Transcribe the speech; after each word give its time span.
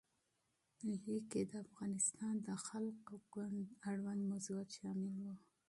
لیک 1.07 1.23
کې 1.31 1.41
د 1.51 1.53
افغانستان 1.65 2.33
د 2.47 2.49
خلق 2.65 2.97
ګوند 3.35 3.59
اړوند 3.89 4.21
موضوعات 4.31 4.69
شامل 4.79 5.13
وو. 5.23 5.33